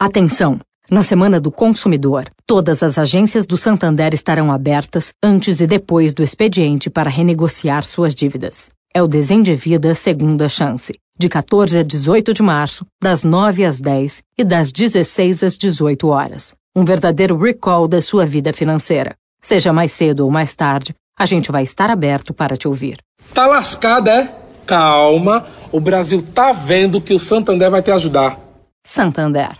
[0.00, 0.60] Atenção!
[0.88, 6.22] Na Semana do Consumidor, todas as agências do Santander estarão abertas antes e depois do
[6.22, 8.70] expediente para renegociar suas dívidas.
[8.94, 14.22] É o Desendevida Segunda Chance, de 14 a 18 de março, das 9 às 10
[14.38, 16.54] e das 16 às 18 horas.
[16.76, 19.16] Um verdadeiro recall da sua vida financeira.
[19.42, 22.98] Seja mais cedo ou mais tarde, a gente vai estar aberto para te ouvir.
[23.34, 24.34] Tá lascada, é?
[24.64, 28.38] Calma, o Brasil tá vendo que o Santander vai te ajudar.
[28.86, 29.58] Santander.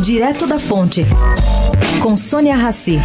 [0.00, 1.06] Direto da Fonte,
[2.02, 2.98] com Sônia Rassi.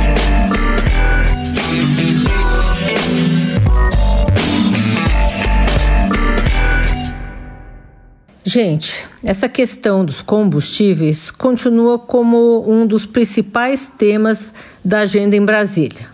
[8.43, 14.51] Gente, essa questão dos combustíveis continua como um dos principais temas
[14.83, 16.07] da agenda em Brasília.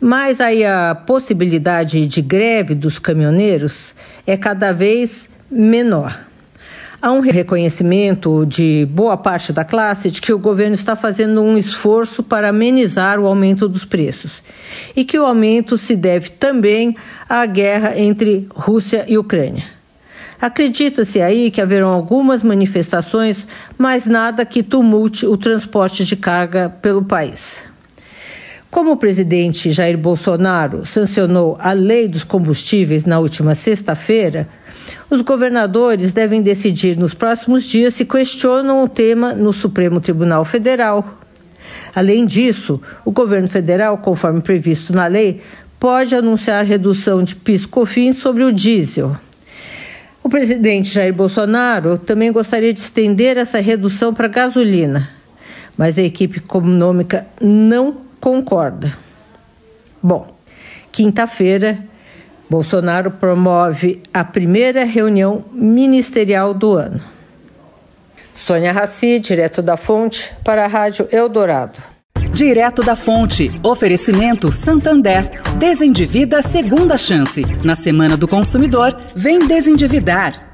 [0.00, 3.94] Mas aí a possibilidade de greve dos caminhoneiros
[4.26, 6.26] é cada vez menor.
[7.00, 11.58] Há um reconhecimento de boa parte da classe de que o governo está fazendo um
[11.58, 14.42] esforço para amenizar o aumento dos preços
[14.94, 16.96] e que o aumento se deve também
[17.28, 19.64] à guerra entre Rússia e Ucrânia.
[20.40, 27.04] Acredita-se aí que haverão algumas manifestações, mas nada que tumulte o transporte de carga pelo
[27.04, 27.62] país.
[28.70, 34.48] Como o presidente Jair Bolsonaro sancionou a lei dos combustíveis na última sexta-feira,
[35.08, 41.18] os governadores devem decidir nos próximos dias se questionam o tema no Supremo Tribunal Federal.
[41.94, 45.40] Além disso, o governo federal, conforme previsto na lei,
[45.78, 49.16] pode anunciar redução de PIS/COFINS sobre o diesel.
[50.22, 55.08] O presidente Jair Bolsonaro também gostaria de estender essa redução para a gasolina,
[55.78, 58.96] mas a equipe econômica não concorda.
[60.02, 60.36] Bom,
[60.92, 61.78] quinta-feira,
[62.48, 67.00] Bolsonaro promove a primeira reunião ministerial do ano.
[68.34, 71.82] Sônia Raci, direto da Fonte, para a Rádio Eldorado.
[72.32, 73.50] Direto da Fonte.
[73.62, 75.42] Oferecimento Santander.
[75.58, 77.42] Desendivida segunda chance.
[77.64, 80.45] Na Semana do Consumidor, vem desendividar.